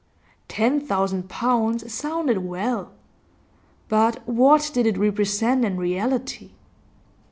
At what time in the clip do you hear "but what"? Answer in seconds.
3.87-4.71